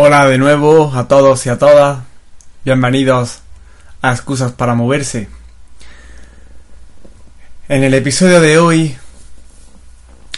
Hola 0.00 0.28
de 0.28 0.38
nuevo 0.38 0.92
a 0.94 1.08
todos 1.08 1.44
y 1.46 1.48
a 1.48 1.58
todas. 1.58 1.98
Bienvenidos 2.64 3.40
a 4.00 4.12
Excusas 4.12 4.52
para 4.52 4.76
Moverse. 4.76 5.28
En 7.68 7.82
el 7.82 7.92
episodio 7.94 8.40
de 8.40 8.58
hoy 8.60 8.96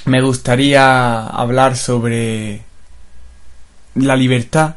me 0.06 0.22
gustaría 0.22 1.26
hablar 1.26 1.76
sobre 1.76 2.62
la 3.96 4.16
libertad 4.16 4.76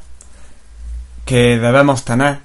que 1.23 1.57
debemos 1.57 2.03
tener, 2.03 2.39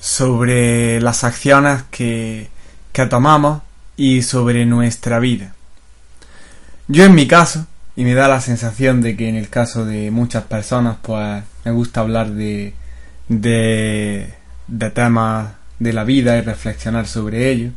sobre 0.00 1.00
las 1.00 1.24
acciones 1.24 1.82
que, 1.90 2.50
que 2.92 3.06
tomamos 3.06 3.62
y 3.96 4.20
sobre 4.20 4.66
nuestra 4.66 5.18
vida. 5.18 5.54
Yo 6.88 7.04
en 7.04 7.14
mi 7.14 7.26
caso, 7.26 7.66
y 7.94 8.04
me 8.04 8.14
da 8.14 8.28
la 8.28 8.40
sensación 8.40 9.02
de 9.02 9.16
que 9.16 9.28
en 9.28 9.36
el 9.36 9.48
caso 9.48 9.84
de 9.84 10.10
muchas 10.10 10.44
personas, 10.44 10.96
pues 11.02 11.44
me 11.64 11.70
gusta 11.72 12.00
hablar 12.00 12.30
de, 12.30 12.74
de, 13.28 14.32
de 14.66 14.90
temas 14.90 15.52
de 15.78 15.92
la 15.92 16.04
vida 16.04 16.38
y 16.38 16.40
reflexionar 16.40 17.06
sobre 17.06 17.50
ello, 17.50 17.70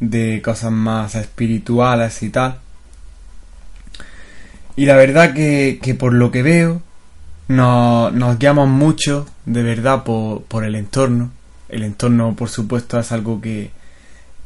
de 0.00 0.40
cosas 0.42 0.72
más 0.72 1.14
espirituales 1.14 2.22
y 2.22 2.30
tal. 2.30 2.58
Y 4.76 4.86
la 4.86 4.96
verdad 4.96 5.34
que, 5.34 5.78
que 5.82 5.94
por 5.94 6.14
lo 6.14 6.30
que 6.30 6.42
veo, 6.42 6.82
nos, 7.48 8.12
nos 8.12 8.38
guiamos 8.38 8.68
mucho, 8.68 9.26
de 9.44 9.62
verdad, 9.62 10.04
por, 10.04 10.42
por 10.44 10.64
el 10.64 10.74
entorno. 10.74 11.30
El 11.68 11.82
entorno, 11.82 12.34
por 12.34 12.48
supuesto, 12.48 12.98
es 12.98 13.12
algo 13.12 13.40
que, 13.40 13.70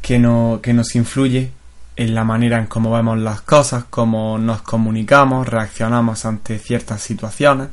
que, 0.03 0.19
no, 0.19 0.61
que 0.63 0.73
nos 0.75 0.95
influye 0.97 1.51
en 1.99 2.15
la 2.15 2.23
manera 2.23 2.59
en 2.59 2.67
cómo 2.67 2.93
vemos 2.93 3.19
las 3.19 3.41
cosas, 3.41 3.85
cómo 3.91 4.39
nos 4.39 4.63
comunicamos, 4.63 5.49
reaccionamos 5.49 6.25
ante 6.25 6.61
ciertas 6.61 7.03
situaciones. 7.03 7.69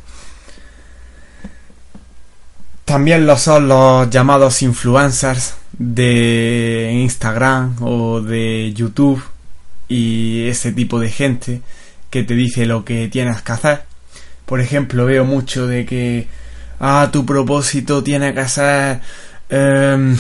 También 2.85 3.27
lo 3.27 3.38
son 3.38 3.67
los 3.67 4.09
llamados 4.09 4.63
influencers 4.63 5.54
de 5.77 6.90
Instagram 6.91 7.76
o 7.82 8.20
de 8.20 8.73
YouTube 8.73 9.23
y 9.87 10.48
ese 10.48 10.71
tipo 10.71 10.99
de 10.99 11.12
gente 11.12 11.62
que 12.10 12.23
te 12.23 12.34
dice 12.34 12.65
lo 12.65 12.84
que 12.84 13.07
tienes 13.10 13.43
que 13.43 13.51
hacer. 13.51 13.84
Por 14.48 14.60
ejemplo, 14.60 15.05
veo 15.05 15.23
mucho 15.23 15.67
de 15.67 15.85
que, 15.85 16.27
ah, 16.79 17.10
tu 17.12 17.27
propósito 17.27 18.04
tiene 18.04 18.34
que 18.34 18.48
ser 18.48 19.01
eh, 19.49 20.15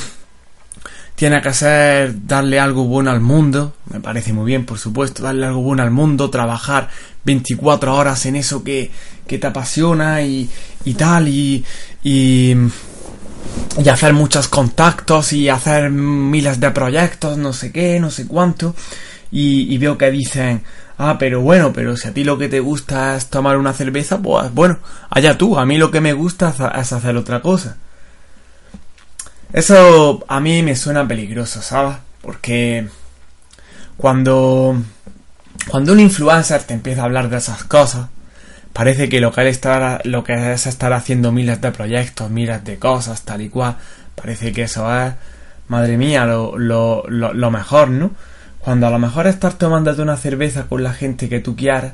tiene 1.15 1.41
que 1.41 1.53
ser 1.53 2.27
darle 2.27 2.59
algo 2.59 2.83
bueno 2.85 3.09
al 3.09 3.21
mundo, 3.21 3.73
me 3.91 4.01
parece 4.01 4.33
muy 4.33 4.45
bien, 4.45 4.65
por 4.65 4.77
supuesto, 4.77 5.23
darle 5.23 5.45
algo 5.45 5.61
bueno 5.61 5.81
al 5.81 5.91
mundo, 5.91 6.29
trabajar 6.29 6.89
24 7.23 7.95
horas 7.95 8.25
en 8.25 8.35
eso 8.35 8.63
que, 8.63 8.91
que 9.25 9.37
te 9.37 9.47
apasiona 9.47 10.21
y, 10.21 10.49
y 10.83 10.93
tal, 10.93 11.29
y, 11.29 11.63
y, 12.03 12.53
y 13.77 13.89
hacer 13.89 14.13
muchos 14.13 14.49
contactos 14.49 15.31
y 15.31 15.47
hacer 15.47 15.89
miles 15.89 16.59
de 16.59 16.71
proyectos, 16.71 17.37
no 17.37 17.53
sé 17.53 17.71
qué, 17.71 17.99
no 17.99 18.11
sé 18.11 18.27
cuánto, 18.27 18.75
y, 19.31 19.73
y 19.73 19.77
veo 19.77 19.97
que 19.97 20.11
dicen, 20.11 20.63
ah, 20.97 21.15
pero 21.17 21.39
bueno, 21.39 21.71
pero 21.71 21.95
si 21.95 22.09
a 22.09 22.13
ti 22.13 22.25
lo 22.25 22.37
que 22.37 22.49
te 22.49 22.59
gusta 22.59 23.15
es 23.15 23.27
tomar 23.27 23.57
una 23.57 23.71
cerveza, 23.71 24.21
pues 24.21 24.53
bueno, 24.53 24.79
allá 25.09 25.37
tú, 25.37 25.57
a 25.57 25.65
mí 25.65 25.77
lo 25.77 25.91
que 25.91 26.01
me 26.01 26.11
gusta 26.11 26.53
es 26.77 26.91
hacer 26.91 27.15
otra 27.15 27.41
cosa. 27.41 27.77
Eso 29.55 30.25
a 30.27 30.41
mí 30.41 30.63
me 30.63 30.75
suena 30.75 31.07
peligroso, 31.07 31.61
¿sabes? 31.61 31.95
Porque 32.21 32.89
cuando 33.95 34.75
cuando 35.69 35.93
un 35.93 36.01
influencer 36.01 36.63
te 36.63 36.73
empieza 36.73 37.01
a 37.01 37.05
hablar 37.05 37.29
de 37.29 37.37
esas 37.37 37.63
cosas, 37.63 38.07
parece 38.73 39.07
que 39.07 39.21
lo 39.21 39.31
que 39.31 39.39
él 39.43 39.47
es 39.47 40.67
estar 40.67 40.91
haciendo 40.91 41.31
miles 41.31 41.61
de 41.61 41.71
proyectos, 41.71 42.29
miles 42.29 42.65
de 42.65 42.77
cosas, 42.77 43.21
tal 43.21 43.43
y 43.43 43.47
cual, 43.47 43.77
parece 44.15 44.51
que 44.51 44.63
eso 44.63 44.93
es, 44.93 45.13
madre 45.69 45.97
mía, 45.97 46.25
lo, 46.25 46.57
lo, 46.57 47.05
lo, 47.07 47.33
lo 47.33 47.49
mejor, 47.49 47.89
¿no? 47.89 48.11
Cuando 48.59 48.87
a 48.87 48.89
lo 48.89 48.99
mejor 48.99 49.25
estar 49.25 49.53
tomándote 49.53 50.01
una 50.01 50.17
cerveza 50.17 50.63
con 50.63 50.83
la 50.83 50.91
gente 50.91 51.29
que 51.29 51.39
tú 51.39 51.55
quieras, 51.55 51.93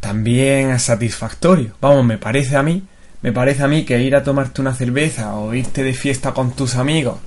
también 0.00 0.72
es 0.72 0.82
satisfactorio. 0.82 1.72
Vamos, 1.80 2.04
me 2.04 2.18
parece 2.18 2.54
a 2.54 2.62
mí 2.62 2.82
me 3.22 3.32
parece 3.32 3.62
a 3.62 3.68
mí 3.68 3.84
que 3.84 4.00
ir 4.00 4.16
a 4.16 4.24
tomarte 4.24 4.60
una 4.60 4.74
cerveza 4.74 5.34
o 5.34 5.54
irte 5.54 5.82
de 5.82 5.94
fiesta 5.94 6.32
con 6.32 6.52
tus 6.52 6.74
amigos 6.74 7.18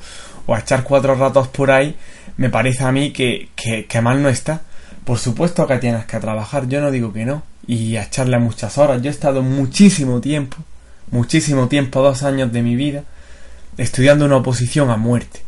o 0.46 0.54
a 0.54 0.60
echar 0.60 0.84
cuatro 0.84 1.16
ratos 1.16 1.48
por 1.48 1.72
ahí, 1.72 1.96
me 2.38 2.50
parece 2.50 2.84
a 2.84 2.92
mí 2.92 3.12
que, 3.12 3.50
que, 3.56 4.02
mal 4.02 4.22
no 4.22 4.30
está. 4.30 4.62
Por 5.04 5.18
supuesto 5.18 5.66
que 5.68 5.78
tienes 5.78 6.06
que 6.06 6.20
trabajar, 6.20 6.68
yo 6.68 6.82
no 6.82 6.92
digo 6.92 7.14
que 7.14 7.26
no, 7.26 7.44
y 7.66 7.96
a 7.96 8.04
echarle 8.04 8.38
muchas 8.40 8.78
horas. 8.78 9.02
Yo 9.02 9.10
he 9.10 9.14
estado 9.14 9.42
muchísimo 9.42 10.20
tiempo, 10.22 10.58
muchísimo 11.12 11.68
tiempo, 11.68 12.02
dos 12.02 12.24
años 12.24 12.52
de 12.52 12.62
mi 12.62 12.76
vida, 12.76 13.04
estudiando 13.78 14.26
una 14.26 14.38
oposición 14.38 14.90
a 14.90 14.98
muerte. 14.98 15.42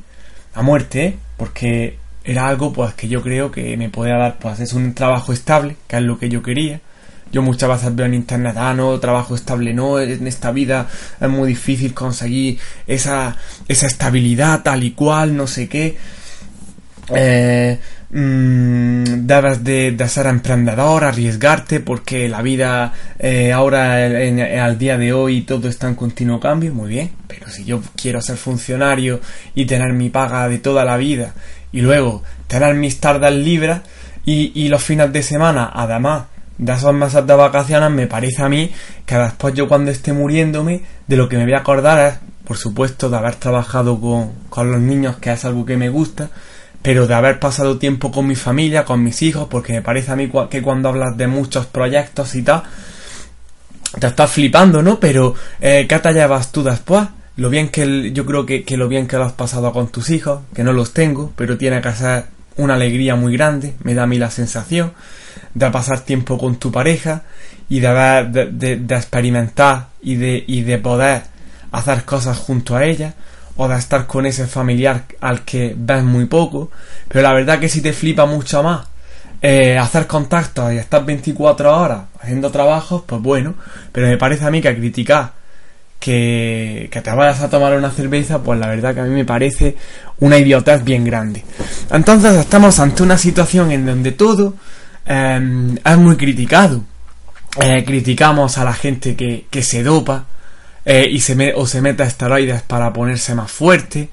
A 0.54 0.62
muerte, 0.62 1.06
¿eh? 1.06 1.18
Porque 1.38 1.98
era 2.24 2.48
algo 2.48 2.74
pues 2.74 2.94
que 2.94 3.08
yo 3.08 3.22
creo 3.22 3.52
que 3.52 3.78
me 3.78 3.90
podía 3.90 4.18
dar, 4.18 4.38
pues 4.40 4.60
es 4.60 4.74
un 4.74 4.94
trabajo 4.94 5.34
estable, 5.34 5.78
que 5.88 5.98
es 5.98 6.04
lo 6.04 6.18
que 6.18 6.30
yo 6.30 6.42
quería, 6.42 6.82
yo 7.32 7.42
muchas 7.42 7.70
veces 7.70 7.96
veo 7.96 8.06
en 8.06 8.14
internet, 8.14 8.56
ah, 8.58 8.74
no, 8.74 9.00
trabajo 9.00 9.36
estable, 9.36 9.74
no, 9.74 10.00
en 10.00 10.28
esta 10.28 10.52
vida 10.52 10.88
es 11.20 11.30
muy 11.30 11.50
difícil 11.50 11.94
conseguir 11.94 12.60
esa, 12.86 13.36
esa 13.68 13.88
estabilidad 13.88 14.64
tal 14.64 14.84
y 14.84 14.92
cual, 14.92 15.36
no 15.36 15.48
sé 15.48 15.68
qué. 15.68 15.98
Eh, 17.16 17.80
mmm, 18.10 19.04
debes 19.26 19.64
de, 19.64 19.92
de, 19.92 20.10
ser 20.10 20.28
emprendedor, 20.28 21.04
arriesgarte, 21.04 21.80
porque 21.80 22.28
la 22.28 22.42
vida 22.42 22.94
eh, 23.20 23.52
ahora, 23.54 24.06
en, 24.06 24.40
al 24.40 24.78
día 24.78 24.98
de 24.98 25.14
hoy, 25.14 25.42
todo 25.42 25.70
está 25.70 25.88
en 25.88 25.96
continuo 25.96 26.40
cambio, 26.40 26.74
muy 26.74 26.90
bien, 26.90 27.12
pero 27.28 27.50
si 27.50 27.66
yo 27.66 27.82
quiero 27.96 28.22
ser 28.22 28.38
funcionario 28.38 29.22
y 29.56 29.66
tener 29.66 29.94
mi 29.94 30.10
paga 30.10 30.48
de 30.50 30.60
toda 30.60 30.84
la 30.86 30.98
vida, 30.98 31.34
y 31.72 31.82
luego 31.82 32.24
tener 32.48 32.76
mis 32.76 33.00
tardes 33.00 33.34
libres, 33.34 33.80
y, 34.26 34.52
y 34.56 34.68
los 34.68 34.84
fines 34.84 35.12
de 35.14 35.24
semana, 35.24 35.72
además, 35.74 36.24
de 36.58 36.74
esos 36.74 36.94
meses 36.94 37.26
de 37.26 37.34
vacaciones 37.36 37.92
me 37.92 38.08
parece 38.08 38.42
a 38.42 38.50
mí 38.50 38.72
que 39.06 39.16
después 39.16 39.54
yo 39.54 39.68
cuando 39.68 39.92
esté 39.92 40.14
muriéndome 40.14 40.82
de 41.08 41.16
lo 41.16 41.30
que 41.30 41.38
me 41.38 41.44
voy 41.44 41.54
a 41.54 41.60
acordar 41.60 42.00
es 42.08 42.20
por 42.46 42.58
supuesto 42.58 43.10
de 43.10 43.18
haber 43.18 43.36
trabajado 43.36 44.00
con, 44.00 44.32
con 44.50 44.72
los 44.72 44.82
niños 44.82 45.18
que 45.18 45.32
es 45.32 45.46
algo 45.46 45.66
que 45.66 45.78
me 45.78 45.90
gusta 45.90 46.30
pero 46.82 47.06
de 47.08 47.14
haber 47.14 47.40
pasado 47.40 47.78
tiempo 47.78 48.12
con 48.12 48.28
mi 48.28 48.36
familia, 48.36 48.86
con 48.86 49.04
mis 49.04 49.22
hijos, 49.22 49.48
porque 49.50 49.74
me 49.74 49.82
parece 49.82 50.12
a 50.12 50.16
mí 50.16 50.32
que 50.50 50.62
cuando 50.62 50.88
hablas 50.88 51.18
de 51.18 51.28
muchos 51.28 51.66
proyectos 51.66 52.34
y 52.36 52.44
tal, 52.44 52.64
te 54.00 54.08
estás 54.08 54.32
flipando, 54.32 54.82
¿no? 54.82 55.00
Pero, 55.00 55.36
eh, 55.60 55.86
¿qué 55.90 56.00
te 56.00 56.14
llevas 56.14 56.52
tú 56.52 56.64
después? 56.64 57.08
Lo 57.36 57.50
bien 57.50 57.70
que 57.70 58.12
yo 58.14 58.26
creo 58.26 58.46
que, 58.46 58.64
que, 58.64 58.78
lo 58.78 58.88
bien 58.88 59.08
que 59.08 59.18
lo 59.18 59.26
has 59.26 59.34
pasado 59.34 59.72
con 59.74 59.90
tus 59.90 60.10
hijos, 60.10 60.42
que 60.56 60.64
no 60.64 60.72
los 60.72 60.94
tengo, 60.94 61.34
pero 61.36 61.58
tiene 61.58 61.82
que 61.82 61.92
ser 61.92 62.26
una 62.58 62.76
alegría 62.76 63.16
muy 63.16 63.34
grande, 63.34 63.76
me 63.84 63.94
da 63.94 64.04
a 64.04 64.08
mí 64.08 64.18
la 64.18 64.32
sensación 64.32 64.94
de 65.54 65.72
pasar 65.72 66.02
tiempo 66.02 66.38
con 66.38 66.58
tu 66.58 66.72
pareja 66.72 67.24
y 67.70 67.80
de, 67.80 68.50
de, 68.52 68.96
experimentar 68.96 69.88
y 70.02 70.16
de, 70.16 70.44
y 70.48 70.62
de 70.62 70.78
poder 70.78 71.24
hacer 71.72 72.04
cosas 72.04 72.38
junto 72.38 72.76
a 72.76 72.86
ella 72.86 73.14
o 73.56 73.68
de 73.68 73.78
estar 73.78 74.06
con 74.06 74.26
ese 74.26 74.48
familiar 74.48 75.06
al 75.20 75.44
que 75.44 75.74
ves 75.76 76.04
muy 76.04 76.26
poco, 76.26 76.72
pero 77.08 77.24
la 77.24 77.34
verdad 77.34 77.60
que 77.60 77.70
si 77.70 77.82
te 77.82 77.92
flipa 77.92 78.26
mucho 78.26 78.62
más 78.64 78.88
eh, 79.42 79.78
hacer 79.78 80.08
contactos 80.08 80.74
y 80.74 80.78
estar 80.78 81.06
24 81.06 81.76
horas 81.76 82.02
haciendo 82.20 82.52
trabajos, 82.52 83.04
pues 83.06 83.22
bueno, 83.22 83.56
pero 83.92 84.08
me 84.08 84.18
parece 84.18 84.46
a 84.46 84.52
mí 84.52 84.62
que 84.62 84.76
criticar 84.76 85.37
que, 86.00 86.90
te 86.92 87.12
vayas 87.12 87.42
a 87.42 87.50
tomar 87.50 87.76
una 87.76 87.92
cerveza, 87.92 88.42
pues 88.42 88.60
la 88.60 88.68
verdad 88.68 88.94
que 88.94 89.02
a 89.02 89.04
mí 89.04 89.14
me 89.14 89.26
parece 89.26 89.76
una 90.20 90.38
idiotez 90.38 90.84
bien 90.84 91.04
grande. 91.04 91.44
Entonces 91.92 92.36
estamos 92.36 92.80
ante 92.80 93.04
una 93.04 93.18
situación 93.18 93.72
en 93.72 93.86
donde 93.86 94.12
todo 94.12 94.56
eh, 95.06 95.76
es 95.84 95.98
muy 95.98 96.16
criticado. 96.16 96.84
Eh, 97.60 97.84
criticamos 97.86 98.58
a 98.58 98.64
la 98.64 98.74
gente 98.74 99.16
que, 99.16 99.48
que 99.50 99.64
se 99.64 99.82
dopa 99.82 100.26
eh, 100.86 101.08
y 101.10 101.20
se 101.20 101.36
me, 101.36 101.54
o 101.54 101.66
se 101.66 101.82
mete 101.82 102.04
esteroides 102.04 102.62
para 102.62 102.94
ponerse 102.94 103.34
más 103.34 103.52
fuerte, 103.52 104.10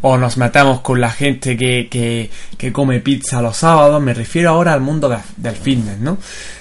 o 0.00 0.18
nos 0.18 0.36
metemos 0.36 0.80
con 0.80 1.00
la 1.00 1.10
gente 1.10 1.56
que, 1.56 1.88
que, 1.88 2.30
que 2.56 2.72
come 2.72 3.00
pizza 3.00 3.40
los 3.40 3.56
sábados. 3.56 4.02
Me 4.02 4.14
refiero 4.14 4.50
ahora 4.50 4.72
al 4.72 4.80
mundo 4.80 5.08
de, 5.08 5.18
del 5.36 5.56
fitness, 5.56 5.98
¿no? 5.98 6.18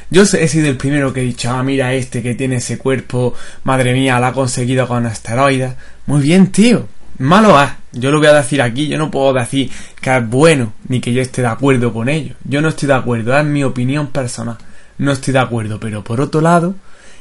Yo 0.09 0.23
he 0.23 0.47
sido 0.47 0.69
el 0.69 0.77
primero 0.77 1.11
que 1.11 1.21
he 1.21 1.25
dicho, 1.25 1.51
ah, 1.51 1.63
mira 1.63 1.93
este 1.93 2.21
que 2.23 2.35
tiene 2.35 2.57
ese 2.57 2.77
cuerpo, 2.77 3.33
madre 3.63 3.93
mía, 3.93 4.19
lo 4.19 4.27
ha 4.27 4.33
conseguido 4.33 4.87
con 4.87 5.05
esteroides. 5.05 5.73
Muy 6.05 6.21
bien, 6.21 6.47
tío. 6.47 6.87
Malo 7.19 7.61
es. 7.61 7.69
Yo 7.93 8.11
lo 8.11 8.19
voy 8.19 8.27
a 8.27 8.33
decir 8.33 8.61
aquí, 8.61 8.87
yo 8.87 8.97
no 8.97 9.09
puedo 9.09 9.33
decir 9.33 9.71
que 9.99 10.15
es 10.15 10.29
bueno 10.29 10.73
ni 10.87 11.01
que 11.01 11.11
yo 11.11 11.21
esté 11.21 11.41
de 11.41 11.47
acuerdo 11.47 11.91
con 11.91 12.09
ello. 12.09 12.35
Yo 12.43 12.61
no 12.61 12.69
estoy 12.69 12.87
de 12.87 12.93
acuerdo, 12.93 13.37
es 13.37 13.45
mi 13.45 13.63
opinión 13.63 14.07
personal. 14.07 14.57
No 14.99 15.11
estoy 15.11 15.33
de 15.33 15.39
acuerdo, 15.39 15.79
pero 15.79 16.03
por 16.03 16.21
otro 16.21 16.41
lado, 16.41 16.75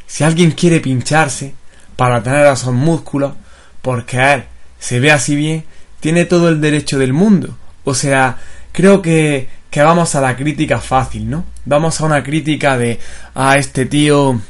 si 0.06 0.22
alguien 0.22 0.52
quiere 0.52 0.80
pincharse 0.80 1.54
para 1.96 2.22
tener 2.22 2.46
esos 2.46 2.74
músculos, 2.74 3.32
porque 3.80 4.34
él 4.34 4.44
se 4.78 5.00
ve 5.00 5.10
así 5.10 5.34
bien, 5.34 5.64
tiene 6.00 6.26
todo 6.26 6.48
el 6.50 6.60
derecho 6.60 6.98
del 6.98 7.12
mundo. 7.12 7.56
O 7.84 7.94
sea, 7.94 8.36
creo 8.72 9.00
que, 9.00 9.48
que 9.70 9.82
vamos 9.82 10.14
a 10.14 10.20
la 10.20 10.36
crítica 10.36 10.78
fácil, 10.78 11.30
¿no? 11.30 11.44
Vamos 11.66 12.00
a 12.00 12.04
una 12.04 12.22
crítica 12.22 12.78
de, 12.78 13.00
a 13.34 13.50
ah, 13.50 13.58
este 13.58 13.86
tío 13.86 14.40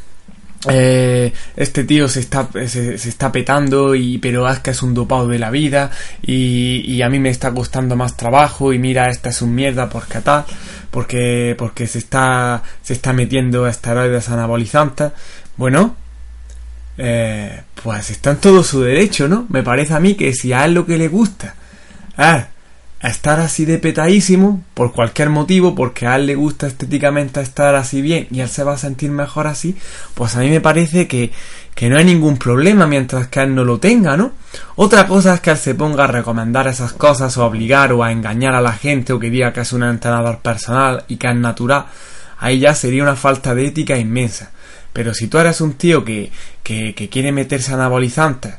eh, 0.69 1.33
este 1.55 1.85
tío 1.85 2.09
se 2.09 2.21
está, 2.21 2.49
se, 2.67 2.95
está 2.95 3.31
petando 3.31 3.95
y 3.95 4.19
pero 4.19 4.47
que 4.63 4.71
es 4.71 4.83
un 4.83 4.95
dopado 4.95 5.29
de 5.29 5.39
la 5.39 5.51
vida 5.51 5.91
y, 6.23 6.83
y, 6.87 7.03
a 7.03 7.09
mí 7.09 7.21
me 7.21 7.31
está 7.31 7.53
costando 7.53 7.95
más 7.95 8.17
trabajo 8.17 8.73
y 8.73 8.79
mira 8.79 9.09
esta 9.09 9.29
es 9.29 9.43
un 9.43 9.55
mierda 9.55 9.89
porque 9.89 10.21
tal 10.21 10.45
porque 10.91 11.55
porque 11.57 11.87
se 11.87 11.99
está 11.99 12.63
se 12.83 12.95
está 12.95 13.13
metiendo 13.13 13.69
esteroides 13.69 14.29
anabolizantes 14.29 15.13
bueno 15.57 15.95
eh, 16.99 17.63
pues 17.83 18.11
está 18.11 18.31
en 18.31 18.39
todo 18.39 18.65
su 18.65 18.81
derecho 18.83 19.29
no 19.29 19.47
me 19.49 19.63
parece 19.63 19.95
a 19.95 20.01
mí 20.01 20.15
que 20.15 20.33
si 20.33 20.53
a 20.53 20.65
él 20.65 20.75
lo 20.75 20.85
que 20.85 20.99
le 20.99 21.09
gusta 21.09 21.55
es 23.07 23.17
estar 23.17 23.41
así 23.41 23.65
de 23.65 23.79
petadísimo 23.79 24.63
por 24.75 24.93
cualquier 24.93 25.31
motivo, 25.31 25.75
porque 25.75 26.07
a 26.07 26.17
él 26.17 26.27
le 26.27 26.35
gusta 26.35 26.67
estéticamente 26.67 27.41
estar 27.41 27.75
así 27.75 28.03
bien 28.03 28.29
y 28.31 28.41
él 28.41 28.49
se 28.49 28.63
va 28.63 28.75
a 28.75 28.79
sentir 28.79 29.11
mejor 29.11 29.47
así, 29.47 29.77
pues 30.15 30.37
a 30.37 30.41
mí 30.41 30.49
me 30.49 30.61
parece 30.61 31.09
que, 31.09 31.33
que 31.75 31.89
no 31.89 31.97
hay 31.97 32.05
ningún 32.05 32.37
problema 32.37 32.87
mientras 32.87 33.29
que 33.29 33.41
él 33.41 33.55
no 33.55 33.65
lo 33.65 33.79
tenga, 33.79 34.17
¿no? 34.17 34.33
Otra 34.77 35.07
cosa 35.07 35.35
es 35.35 35.41
que 35.41 35.51
él 35.51 35.57
se 35.57 35.75
ponga 35.75 36.05
a 36.05 36.09
recomendar 36.09 36.69
esas 36.69 36.93
cosas 36.93 37.37
o 37.37 37.43
a 37.43 37.47
obligar 37.47 37.93
o 37.93 38.05
a 38.05 38.13
engañar 38.13 38.55
a 38.55 38.61
la 38.61 38.73
gente 38.73 39.13
o 39.13 39.19
que 39.19 39.31
diga 39.31 39.53
que 39.53 39.61
es 39.61 39.73
un 39.73 39.83
entrenador 39.83 40.39
personal 40.39 41.05
y 41.09 41.17
que 41.17 41.29
es 41.29 41.37
natural, 41.37 41.87
ahí 42.39 42.59
ya 42.59 42.75
sería 42.75 43.03
una 43.03 43.17
falta 43.17 43.55
de 43.55 43.67
ética 43.67 43.97
inmensa. 43.97 44.51
Pero 44.93 45.15
si 45.15 45.29
tú 45.29 45.39
eres 45.39 45.61
un 45.61 45.75
tío 45.75 46.05
que, 46.05 46.31
que, 46.63 46.95
que 46.95 47.09
quiere 47.09 47.33
meterse 47.33 47.75
anabolizantes 47.75 48.55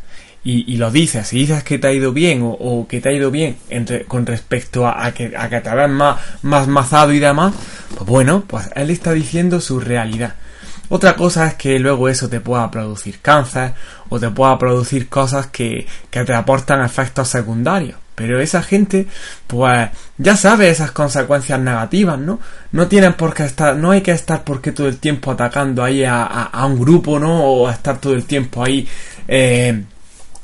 y, 0.49 0.77
lo 0.77 0.91
dices, 0.91 1.33
y 1.33 1.39
dices 1.39 1.61
que 1.63 1.77
te 1.77 1.87
ha 1.87 1.91
ido 1.91 2.13
bien 2.13 2.39
o, 2.41 2.87
que 2.87 3.01
te 3.01 3.09
ha 3.09 3.11
ido 3.11 3.31
bien 3.31 3.57
entre, 3.69 4.05
con 4.05 4.25
respecto 4.25 4.87
a, 4.87 5.11
que, 5.11 5.33
a 5.37 5.49
que 5.49 5.59
te 5.59 5.75
ves 5.75 5.89
más, 5.89 6.21
más 6.41 6.67
mazado 6.69 7.11
y 7.11 7.19
demás, 7.19 7.53
pues 7.89 8.05
bueno, 8.05 8.45
pues 8.47 8.69
él 8.75 8.89
está 8.89 9.11
diciendo 9.11 9.59
su 9.59 9.81
realidad. 9.81 10.35
Otra 10.87 11.17
cosa 11.17 11.47
es 11.47 11.55
que 11.55 11.77
luego 11.79 12.07
eso 12.07 12.29
te 12.29 12.39
pueda 12.39 12.71
producir 12.71 13.19
cáncer 13.19 13.73
o 14.07 14.21
te 14.21 14.29
pueda 14.29 14.57
producir 14.57 15.09
cosas 15.09 15.47
que, 15.47 15.85
que 16.09 16.23
te 16.23 16.33
aportan 16.33 16.81
efectos 16.81 17.27
secundarios. 17.27 17.97
Pero 18.15 18.39
esa 18.39 18.63
gente, 18.63 19.05
pues 19.47 19.89
ya 20.17 20.37
sabe 20.37 20.69
esas 20.69 20.91
consecuencias 20.91 21.59
negativas, 21.59 22.17
¿no? 22.17 22.39
No 22.71 22.87
tienen 22.87 23.13
por 23.13 23.33
qué 23.33 23.43
estar, 23.43 23.75
no 23.75 23.91
hay 23.91 24.01
que 24.01 24.11
estar 24.11 24.45
porque 24.45 24.71
todo 24.71 24.87
el 24.87 24.97
tiempo 24.97 25.31
atacando 25.31 25.83
ahí 25.83 26.05
a, 26.05 26.23
a, 26.23 26.65
un 26.65 26.79
grupo, 26.79 27.19
¿no? 27.19 27.43
O 27.43 27.69
estar 27.69 27.99
todo 27.99 28.13
el 28.13 28.23
tiempo 28.23 28.63
ahí 28.63 28.87
eh, 29.27 29.83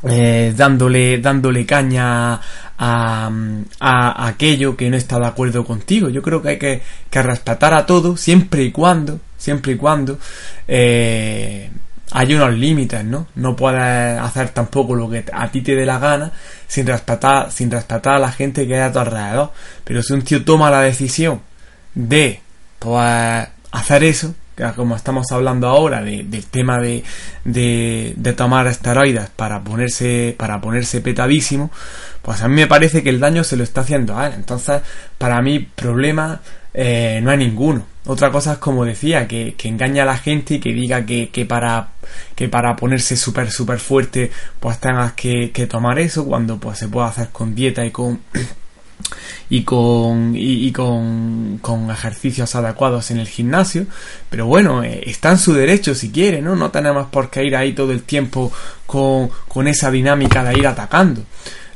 eh, 0.04 0.54
dándole, 0.56 1.20
dándole 1.20 1.66
caña 1.66 2.40
a, 2.78 3.32
a, 3.80 4.28
aquello 4.28 4.76
que 4.76 4.90
no 4.90 4.98
está 4.98 5.20
de 5.20 5.28
acuerdo 5.28 5.64
contigo. 5.64 6.10
Yo 6.10 6.22
creo 6.22 6.42
que 6.42 6.50
hay 6.50 6.58
que, 6.58 6.82
respetar 7.12 7.74
a 7.74 7.86
todo 7.86 8.18
siempre 8.18 8.64
y 8.64 8.72
cuando, 8.72 9.20
siempre 9.38 9.74
y 9.74 9.76
cuando 9.78 10.18
eh, 10.68 11.70
hay 12.12 12.36
unos 12.36 12.54
límites, 12.54 13.06
¿no? 13.06 13.28
No 13.36 13.56
puedes 13.56 14.20
hacer 14.20 14.50
tampoco 14.50 14.96
lo 14.96 15.10
que 15.10 15.24
a 15.32 15.50
ti 15.50 15.62
te 15.62 15.76
dé 15.76 15.86
la 15.86 16.00
gana 16.00 16.32
sin 16.68 16.86
respetar, 16.86 17.52
sin 17.52 17.72
respetar 17.72 18.16
a 18.16 18.20
la 18.20 18.32
gente 18.32 18.68
que 18.68 18.76
hay 18.76 18.82
a 18.82 18.92
tu 18.92 19.00
alrededor. 19.00 19.52
Pero 19.84 20.04
si 20.04 20.14
un 20.14 20.22
tío 20.22 20.44
toma 20.44 20.70
la 20.70 20.82
decisión 20.82 21.42
de 21.96 22.42
pues 22.80 23.48
hacer 23.72 24.04
eso, 24.04 24.36
como 24.76 24.96
estamos 24.96 25.32
hablando 25.32 25.68
ahora 25.68 26.02
del 26.02 26.46
tema 26.46 26.80
de, 26.80 27.04
de, 27.44 28.34
tomar 28.34 28.68
esteroides 28.68 29.30
para 29.30 29.64
ponerse 29.64 30.36
para 30.38 30.62
ponerse 30.62 31.02
petadísimo 31.02 31.72
pues 32.22 32.42
a 32.42 32.48
mí 32.48 32.56
me 32.56 32.68
parece 32.68 33.04
que 33.04 33.10
el 33.10 33.20
daño 33.20 33.44
se 33.44 33.58
lo 33.58 33.64
está 33.64 33.82
haciendo 33.82 34.18
a 34.18 34.28
él. 34.28 34.34
Entonces 34.36 34.82
para 35.18 35.42
mí 35.42 35.60
problema 35.60 36.42
eh, 36.74 37.20
no 37.22 37.32
hay 37.32 37.38
ninguno. 37.38 37.86
Otra 38.06 38.32
cosa 38.32 38.54
es 38.54 38.58
como 38.58 38.86
decía 38.86 39.28
que, 39.28 39.56
que 39.58 39.70
engaña 39.70 40.04
a 40.04 40.06
la 40.06 40.18
gente 40.18 40.56
y 40.56 40.60
que 40.60 40.74
diga 40.74 41.06
que, 41.06 41.30
que 41.30 41.46
para 41.46 41.90
que 42.36 42.50
para 42.50 42.76
ponerse 42.76 43.16
súper 43.18 43.52
súper 43.52 43.80
fuerte 43.80 44.32
pues 44.60 44.80
tengas 44.80 45.14
que, 45.14 45.52
que 45.52 45.68
tomar 45.68 46.00
eso 46.00 46.26
cuando 46.26 46.60
pues 46.60 46.80
se 46.80 46.88
puede 46.88 47.08
hacer 47.08 47.30
con 47.30 47.56
dieta 47.56 47.86
y 47.86 47.92
con 47.92 48.22
y 49.50 49.64
con, 49.64 50.34
y, 50.36 50.72
con, 50.72 51.60
con, 51.62 51.92
ejercicios 51.92 52.56
adecuados 52.56 53.12
en 53.12 53.20
el 53.20 53.28
gimnasio. 53.28 53.86
Pero 54.30 54.46
bueno, 54.48 54.84
eh, 54.84 55.04
está 55.06 55.32
en 55.32 55.38
su 55.38 55.54
derecho 55.54 55.94
si 55.96 56.12
quiere, 56.12 56.42
¿no? 56.42 56.56
No 56.56 56.72
tenemos 56.72 57.08
por 57.08 57.30
qué 57.30 57.44
ir 57.44 57.56
ahí 57.56 57.74
todo 57.74 57.92
el 57.92 58.04
tiempo 58.04 58.52
con, 58.86 59.30
con 59.48 59.68
esa 59.68 59.92
dinámica 59.92 60.44
de 60.44 60.58
ir 60.58 60.68
atacando. 60.68 61.24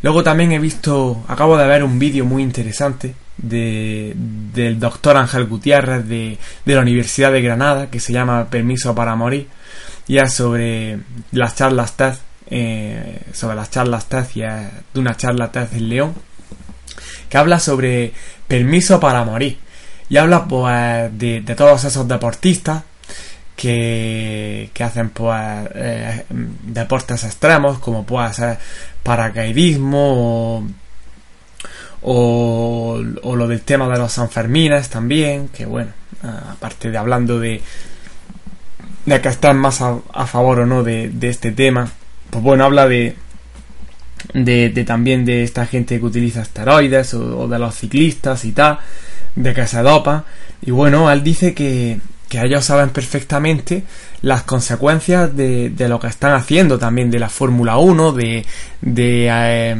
Luego 0.01 0.23
también 0.23 0.51
he 0.51 0.59
visto, 0.59 1.23
acabo 1.27 1.57
de 1.57 1.67
ver 1.67 1.83
un 1.83 1.99
vídeo 1.99 2.25
muy 2.25 2.43
interesante 2.43 3.15
de, 3.37 4.13
del 4.15 4.79
doctor 4.79 5.17
Ángel 5.17 5.45
Gutiérrez 5.45 6.07
de, 6.07 6.37
de 6.65 6.75
la 6.75 6.81
Universidad 6.81 7.31
de 7.31 7.41
Granada 7.41 7.89
que 7.89 7.99
se 7.99 8.13
llama 8.13 8.47
Permiso 8.49 8.95
para 8.95 9.15
Morir 9.15 9.47
y 10.07 10.17
es 10.17 10.33
sobre 10.33 10.99
las 11.31 11.55
charlas 11.55 11.97
TED, 11.97 12.13
eh, 12.49 13.21
sobre 13.33 13.55
las 13.55 13.69
charlas 13.69 14.05
TED 14.05 14.25
y 14.35 14.41
de 14.41 14.99
una 14.99 15.15
charla 15.15 15.51
TED 15.51 15.67
en 15.73 15.89
León 15.89 16.13
que 17.29 17.37
habla 17.37 17.59
sobre 17.59 18.13
permiso 18.47 18.99
para 18.99 19.23
morir. 19.23 19.57
Y 20.09 20.17
habla 20.17 20.45
pues 20.45 21.17
de, 21.17 21.41
todos 21.55 21.83
esos 21.83 22.07
deportistas 22.07 22.83
que, 23.55 24.69
que 24.73 24.83
hacen 24.83 25.09
pues 25.09 25.41
eh, 25.75 26.25
deportes 26.29 27.23
extremos 27.23 27.79
como 27.79 28.05
puede 28.05 28.33
ser 28.33 28.57
paracaidismo 29.03 30.63
o, 32.01 33.01
o, 33.23 33.35
lo 33.35 33.47
del 33.47 33.61
tema 33.61 33.87
de 33.89 33.97
los 33.97 34.13
Sanfermines 34.13 34.89
también, 34.89 35.49
que 35.49 35.65
bueno, 35.65 35.91
aparte 36.21 36.91
de 36.91 36.97
hablando 36.97 37.39
de, 37.39 37.61
de 39.05 39.21
que 39.21 39.29
están 39.29 39.57
más 39.57 39.81
a, 39.81 39.97
a 40.13 40.27
favor 40.27 40.59
o 40.59 40.65
no 40.65 40.83
de, 40.83 41.09
de, 41.09 41.29
este 41.29 41.51
tema, 41.51 41.89
pues 42.29 42.43
bueno, 42.43 42.65
habla 42.65 42.87
de, 42.87 43.15
de, 44.33 44.69
también 44.85 45.25
de 45.25 45.43
esta 45.43 45.65
gente 45.65 45.99
que 45.99 46.05
utiliza 46.05 46.41
esteroides 46.41 47.13
o, 47.13 47.47
de 47.47 47.59
los 47.59 47.75
ciclistas 47.75 48.45
y 48.45 48.51
tal, 48.51 48.79
de 49.35 49.53
que 49.53 49.67
se 49.67 49.81
dopa. 49.81 50.25
Y 50.61 50.71
bueno, 50.71 51.11
él 51.11 51.23
dice 51.23 51.53
que, 51.53 51.99
que 52.29 52.41
ellos 52.41 52.65
saben 52.65 52.89
perfectamente 52.89 53.83
las 54.21 54.43
consecuencias 54.43 55.35
de, 55.35 55.69
de, 55.69 55.87
lo 55.87 55.99
que 55.99 56.07
están 56.07 56.33
haciendo 56.33 56.77
también 56.79 57.11
de 57.11 57.19
la 57.19 57.29
Fórmula 57.29 57.77
1, 57.77 58.11
de, 58.13 58.45
de, 58.81 59.27
eh, 59.31 59.75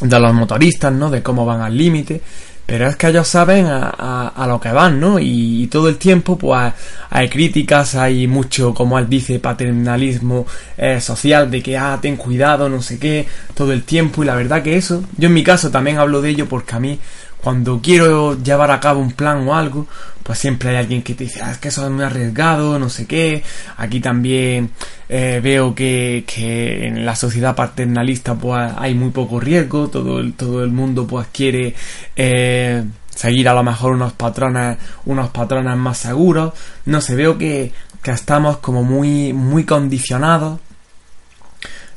de 0.00 0.20
los 0.20 0.34
motoristas, 0.34 0.92
¿no? 0.92 1.10
De 1.10 1.22
cómo 1.22 1.46
van 1.46 1.60
al 1.60 1.76
límite. 1.76 2.20
Pero 2.68 2.86
es 2.86 2.96
que 2.96 3.06
ellos 3.06 3.26
saben 3.26 3.64
a, 3.64 4.28
a, 4.28 4.46
lo 4.46 4.60
que 4.60 4.70
van, 4.70 5.00
¿no? 5.00 5.18
Y, 5.18 5.68
todo 5.68 5.88
el 5.88 5.96
tiempo, 5.96 6.36
pues, 6.36 6.74
hay 7.08 7.30
críticas, 7.30 7.94
hay 7.94 8.26
mucho, 8.26 8.74
como 8.74 8.98
él 8.98 9.08
dice, 9.08 9.38
paternalismo 9.38 10.44
eh, 10.76 11.00
social, 11.00 11.50
de 11.50 11.62
que, 11.62 11.78
ah, 11.78 11.98
ten 11.98 12.16
cuidado, 12.16 12.68
no 12.68 12.82
sé 12.82 12.98
qué, 12.98 13.26
todo 13.54 13.72
el 13.72 13.84
tiempo. 13.84 14.22
Y 14.22 14.26
la 14.26 14.34
verdad 14.34 14.62
que 14.62 14.76
eso, 14.76 15.02
yo 15.16 15.28
en 15.28 15.34
mi 15.34 15.42
caso 15.42 15.70
también 15.70 15.96
hablo 15.96 16.20
de 16.20 16.28
ello 16.28 16.46
porque 16.46 16.74
a 16.74 16.78
mí 16.78 16.98
cuando 17.42 17.80
quiero 17.80 18.40
llevar 18.42 18.70
a 18.70 18.80
cabo 18.80 19.00
un 19.00 19.12
plan 19.12 19.46
o 19.46 19.54
algo, 19.54 19.86
pues 20.22 20.38
siempre 20.40 20.70
hay 20.70 20.76
alguien 20.76 21.02
que 21.02 21.14
te 21.14 21.24
dice, 21.24 21.40
ah, 21.42 21.52
es 21.52 21.58
que 21.58 21.68
eso 21.68 21.84
es 21.86 21.90
muy 21.90 22.04
arriesgado, 22.04 22.78
no 22.78 22.90
sé 22.90 23.06
qué. 23.06 23.42
Aquí 23.78 24.00
también 24.00 24.72
eh, 25.08 25.40
veo 25.42 25.74
que, 25.74 26.24
que, 26.26 26.86
en 26.86 27.06
la 27.06 27.16
sociedad 27.16 27.54
paternalista 27.54 28.34
pues 28.34 28.72
hay 28.76 28.94
muy 28.94 29.10
poco 29.10 29.40
riesgo, 29.40 29.88
todo 29.88 30.20
el, 30.20 30.34
todo 30.34 30.62
el 30.62 30.70
mundo 30.70 31.06
pues 31.06 31.28
quiere 31.32 31.74
eh, 32.14 32.84
seguir 33.08 33.48
a 33.48 33.54
lo 33.54 33.62
mejor 33.62 33.92
unos 33.92 34.12
patrones, 34.12 34.76
unos 35.06 35.30
patrones 35.30 35.76
más 35.76 35.98
seguros. 35.98 36.52
No 36.84 37.00
sé, 37.00 37.14
veo 37.14 37.38
que, 37.38 37.72
que 38.02 38.10
estamos 38.10 38.58
como 38.58 38.82
muy, 38.82 39.32
muy 39.32 39.64
condicionados 39.64 40.60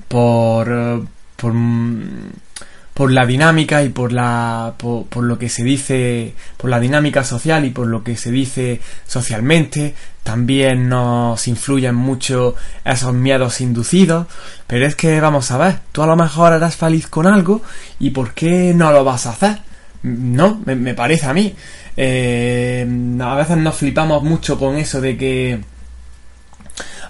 por, 0.07 1.05
por 1.36 1.53
por 2.93 3.12
la 3.12 3.25
dinámica 3.25 3.83
y 3.83 3.89
por 3.89 4.12
la 4.12 4.74
por, 4.77 5.24
lo 5.24 5.39
que 5.39 5.50
se 5.50 5.63
dice 5.63 6.33
por 6.57 6.69
la 6.69 6.79
dinámica 6.79 7.24
social 7.24 7.65
y 7.65 7.69
por 7.69 7.88
lo 7.88 8.03
que 8.03 8.17
se 8.17 8.31
dice 8.31 8.81
socialmente. 9.05 9.95
También 10.24 10.88
nos 10.88 11.48
influyen 11.48 11.95
mucho 11.95 12.55
esos 12.86 13.13
miedos 13.13 13.60
inducidos. 13.62 14.27
Pero 14.67 14.86
es 14.86 14.95
que 14.95 15.19
vamos 15.19 15.51
a 15.51 15.57
ver 15.57 15.79
tú 15.91 16.03
a 16.03 16.07
lo 16.07 16.15
mejor 16.15 16.53
eres 16.53 16.75
feliz 16.75 17.07
con 17.07 17.27
algo 17.27 17.62
y 18.00 18.12
por 18.12 18.33
qué 18.33 18.74
no 18.75 18.91
lo 18.91 19.03
vas 19.03 19.25
a 19.25 19.31
hacer 19.31 19.71
no 20.03 20.62
me, 20.65 20.93
parece 20.93 21.25
a 21.27 21.33
mí. 21.33 21.53
Eh, 21.98 22.88
a 23.21 23.36
veces 23.36 23.57
nos 23.57 23.75
flipamos 23.75 24.24
mucho 24.24 24.57
con 24.57 24.77
eso 24.77 25.01
de 25.01 25.17
que 25.17 25.60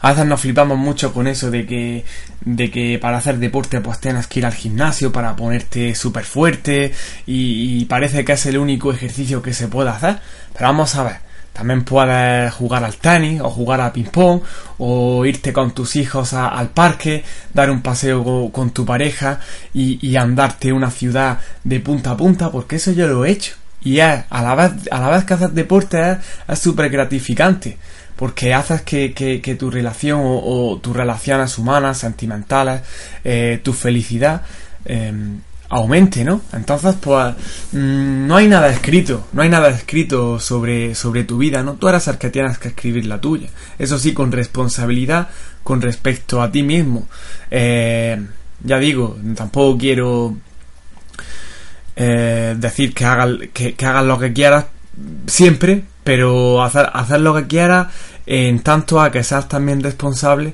a 0.02 0.12
veces 0.12 0.26
nos 0.26 0.42
flipamos 0.42 0.78
mucho 0.78 1.14
con 1.14 1.28
eso 1.28 1.52
de 1.52 1.66
que, 1.66 2.04
de 2.44 2.72
que 2.72 2.98
para 3.00 3.18
hacer 3.18 3.38
deporte 3.38 3.82
pues 3.82 4.00
tienes 4.00 4.28
que 4.28 4.40
ir 4.40 4.46
al 4.46 4.54
gimnasio 4.54 5.12
para 5.12 5.36
ponerte 5.36 5.94
súper 5.94 6.26
fuerte 6.26 6.92
y, 7.28 7.86
parece 7.86 8.26
que 8.26 8.34
es 8.34 8.46
el 8.48 8.58
único 8.58 8.92
ejercicio 8.92 9.42
que 9.42 9.54
se 9.54 9.68
puede 9.68 9.90
hacer. 9.90 10.20
Pero 10.54 10.68
vamos 10.68 10.96
a 10.96 11.04
ver, 11.04 11.18
también 11.54 11.84
puedes 11.84 12.52
jugar 12.54 12.84
al 12.84 12.96
tenis 12.96 13.42
o 13.42 13.50
jugar 13.50 13.82
a 13.82 13.94
ping 13.94 14.06
pong 14.06 14.42
o 14.80 15.26
irte 15.26 15.54
con 15.54 15.72
tus 15.72 15.96
hijos 15.96 16.34
al 16.34 16.70
parque, 16.70 17.24
dar 17.54 17.70
un 17.70 17.82
paseo 17.82 18.52
con, 18.52 18.72
tu 18.72 18.86
pareja 18.86 19.40
y, 19.74 20.16
andarte 20.16 20.74
una 20.74 20.90
ciudad 20.90 21.40
de 21.64 21.80
punta 21.80 22.12
a 22.12 22.18
punta 22.18 22.52
porque 22.52 22.78
eso 22.78 22.92
yo 22.92 23.08
lo 23.08 23.26
he 23.26 23.32
hecho. 23.32 23.56
Y 23.84 24.00
es, 24.00 24.24
a 24.30 24.44
la 24.44 24.56
vez, 24.56 24.72
a 24.92 25.00
la 25.00 25.10
vez 25.10 25.26
que 25.26 25.34
haces 25.34 25.54
deporte 25.54 26.18
es 26.48 26.60
súper 26.60 26.90
gratificante 26.90 27.78
porque 28.22 28.54
haces 28.54 28.84
que, 28.84 29.14
que, 29.16 29.56
tu 29.56 29.72
relación 29.72 30.20
o, 30.24 30.80
tus 30.80 30.96
relaciones 30.96 31.58
humanas, 31.58 31.98
sentimentales, 31.98 32.84
eh, 33.24 33.60
tu 33.64 33.74
felicidad 33.74 34.44
em, 34.86 35.40
aumente, 35.70 36.24
¿no? 36.24 36.42
Entonces, 36.54 36.94
pues, 37.02 37.34
mm, 37.72 38.28
no 38.28 38.36
hay 38.36 38.48
nada 38.48 38.70
escrito, 38.70 39.26
no 39.34 39.42
hay 39.42 39.50
nada 39.50 39.70
escrito 39.70 40.40
sobre, 40.40 40.94
sobre 40.94 41.24
tu 41.24 41.40
vida, 41.40 41.64
¿no? 41.64 41.74
Tú 41.74 41.88
eres 41.88 42.08
el 42.10 42.20
que 42.20 42.30
tienes 42.30 42.60
que 42.60 42.68
escribir 42.68 43.08
la 43.08 43.20
tuya. 43.20 43.50
Eso 43.80 43.98
sí, 43.98 44.14
con 44.14 44.32
responsabilidad 44.32 45.30
con 45.64 45.82
respecto 45.82 46.44
a 46.44 46.52
ti 46.52 46.62
mismo. 46.62 47.08
Eh, 47.50 48.24
ya 48.64 48.78
digo, 48.78 49.18
tampoco 49.36 49.80
quiero 49.80 50.38
eh, 51.96 52.54
decir 52.56 52.94
que 52.94 53.04
hagas 53.04 53.32
que, 53.52 53.76
hagas 53.84 54.06
lo 54.06 54.20
que 54.20 54.32
quieras 54.32 54.66
siempre, 55.26 55.86
pero 56.04 56.64
hacer, 56.64 56.90
hacer 56.94 57.22
lo 57.22 57.36
que 57.36 57.48
quieras 57.48 57.88
en 58.26 58.60
tanto 58.62 59.02
a 59.02 59.12
que 59.12 59.24
seas 59.24 59.48
también 59.48 59.82
responsable 59.84 60.54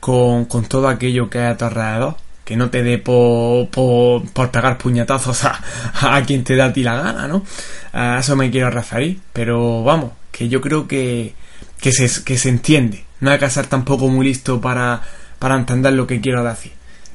con, 0.00 0.46
con 0.46 0.64
todo 0.64 0.88
aquello 0.88 1.30
que 1.30 1.38
hay 1.38 1.52
a 1.52 1.56
tu 1.56 1.64
alrededor 1.64 2.16
que 2.44 2.56
no 2.56 2.70
te 2.70 2.82
dé 2.82 2.98
por, 2.98 3.68
por, 3.68 4.50
pegar 4.50 4.78
puñetazos 4.78 5.44
a, 5.44 5.60
a, 6.00 6.22
quien 6.22 6.44
te 6.44 6.56
da 6.56 6.66
a 6.66 6.72
ti 6.72 6.82
la 6.82 7.00
gana, 7.00 7.28
¿no? 7.28 7.44
A 7.92 8.18
eso 8.18 8.36
me 8.36 8.50
quiero 8.50 8.70
referir, 8.70 9.20
pero 9.32 9.82
vamos, 9.84 10.12
que 10.30 10.48
yo 10.48 10.60
creo 10.60 10.88
que, 10.88 11.34
que, 11.80 11.92
se, 11.92 12.24
que 12.24 12.36
se 12.36 12.48
entiende. 12.48 13.04
No 13.20 13.30
hay 13.30 13.38
que 13.38 13.48
ser 13.48 13.66
tampoco 13.66 14.08
muy 14.08 14.26
listo 14.26 14.60
para, 14.60 15.02
para 15.38 15.56
entender 15.56 15.92
lo 15.92 16.06
que 16.06 16.20
quiero 16.20 16.42
decir. 16.42 16.72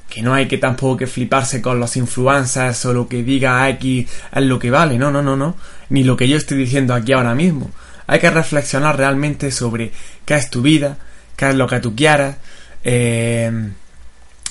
Que 0.10 0.22
no 0.22 0.34
hay 0.34 0.48
que 0.48 0.58
tampoco 0.58 0.96
que 0.96 1.08
fliparse 1.08 1.62
con 1.62 1.82
los 1.82 1.98
influencers 1.98 2.86
o 2.86 2.94
lo 2.94 3.10
que 3.10 3.24
diga 3.24 3.68
X 3.72 4.10
es 4.34 4.44
lo 4.44 4.58
que 4.58 4.72
vale, 4.72 4.98
no, 4.98 5.12
no, 5.12 5.22
no, 5.22 5.36
no. 5.36 5.58
Ni 5.90 6.04
lo 6.04 6.16
que 6.16 6.30
yo 6.30 6.38
estoy 6.38 6.58
diciendo 6.58 6.94
aquí 6.94 7.12
ahora 7.12 7.36
mismo. 7.36 7.70
Hay 8.08 8.20
que 8.20 8.32
reflexionar 8.32 8.98
realmente 8.98 9.52
sobre 9.52 9.92
qué 10.26 10.36
es 10.36 10.50
tu 10.50 10.62
vida, 10.62 10.98
qué 11.36 11.50
es 11.50 11.56
lo 11.56 11.68
que 11.68 11.80
tú 11.80 11.96
quieras, 11.96 12.38
eh, 12.84 13.52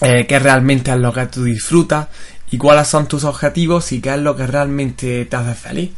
eh, 0.00 0.26
qué 0.28 0.38
realmente 0.38 0.90
es 0.90 0.98
lo 0.98 1.12
que 1.12 1.26
tú 1.26 1.44
disfrutas 1.44 2.08
y 2.50 2.58
cuáles 2.58 2.86
son 2.86 3.08
tus 3.08 3.24
objetivos 3.24 3.92
y 3.92 4.00
qué 4.00 4.14
es 4.14 4.20
lo 4.20 4.36
que 4.36 4.46
realmente 4.46 5.24
te 5.24 5.36
hace 5.36 5.54
feliz. 5.54 5.90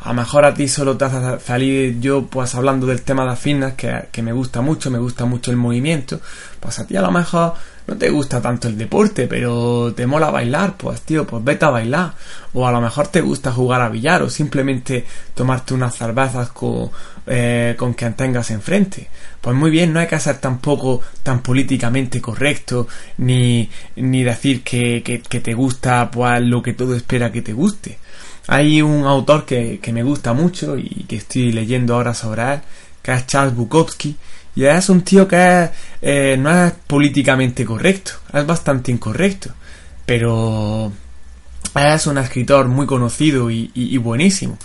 A 0.00 0.08
lo 0.08 0.14
mejor 0.14 0.44
a 0.44 0.54
ti 0.54 0.68
solo 0.68 0.96
te 0.96 1.06
hace 1.06 1.38
feliz 1.38 1.96
yo, 1.98 2.26
pues 2.26 2.54
hablando 2.54 2.86
del 2.86 3.02
tema 3.02 3.28
de 3.28 3.36
fitness, 3.36 3.74
que, 3.74 4.08
que 4.12 4.22
me 4.22 4.32
gusta 4.32 4.60
mucho, 4.60 4.90
me 4.90 4.98
gusta 4.98 5.24
mucho 5.24 5.50
el 5.50 5.56
movimiento, 5.56 6.20
pues 6.60 6.78
a 6.78 6.86
ti 6.86 6.94
a 6.96 7.02
lo 7.02 7.10
mejor 7.10 7.54
no 7.88 7.96
te 7.96 8.10
gusta 8.10 8.42
tanto 8.42 8.68
el 8.68 8.76
deporte, 8.76 9.26
pero 9.26 9.94
te 9.96 10.06
mola 10.06 10.30
bailar, 10.30 10.76
pues 10.76 11.00
tío, 11.00 11.26
pues 11.26 11.42
vete 11.42 11.64
a 11.64 11.70
bailar. 11.70 12.12
O 12.52 12.66
a 12.66 12.70
lo 12.70 12.82
mejor 12.82 13.08
te 13.08 13.22
gusta 13.22 13.50
jugar 13.50 13.80
a 13.80 13.88
billar 13.88 14.22
o 14.22 14.28
simplemente 14.28 15.06
tomarte 15.34 15.72
unas 15.72 15.96
cervezas 15.96 16.50
con, 16.50 16.90
eh, 17.26 17.74
con 17.78 17.94
quien 17.94 18.12
tengas 18.12 18.50
enfrente. 18.50 19.08
Pues 19.40 19.56
muy 19.56 19.70
bien, 19.70 19.94
no 19.94 20.00
hay 20.00 20.06
que 20.06 20.20
ser 20.20 20.36
tampoco 20.36 21.00
tan 21.22 21.40
políticamente 21.40 22.20
correcto, 22.20 22.88
ni, 23.16 23.70
ni 23.96 24.22
decir 24.22 24.62
que, 24.62 25.02
que, 25.02 25.40
te 25.40 25.54
gusta 25.54 26.10
pues 26.10 26.42
lo 26.42 26.62
que 26.62 26.74
todo 26.74 26.94
espera 26.94 27.32
que 27.32 27.40
te 27.40 27.54
guste. 27.54 27.98
Hay 28.48 28.82
un 28.82 29.06
autor 29.06 29.46
que, 29.46 29.78
que 29.80 29.94
me 29.94 30.02
gusta 30.02 30.34
mucho 30.34 30.76
y 30.76 31.06
que 31.08 31.16
estoy 31.16 31.52
leyendo 31.52 31.94
ahora 31.94 32.12
sobre 32.12 32.52
él, 32.52 32.60
que 33.02 33.12
es 33.12 33.26
Charles 33.26 33.54
Bukowski, 33.54 34.14
y 34.58 34.66
es 34.66 34.88
un 34.88 35.02
tío 35.02 35.28
que 35.28 35.70
eh, 36.02 36.36
no 36.36 36.50
es 36.50 36.72
políticamente 36.84 37.64
correcto, 37.64 38.14
es 38.32 38.44
bastante 38.44 38.90
incorrecto, 38.90 39.54
pero 40.04 40.90
es 41.76 42.06
un 42.08 42.18
escritor 42.18 42.66
muy 42.66 42.84
conocido 42.84 43.52
y, 43.52 43.96
buenísimo. 43.98 44.58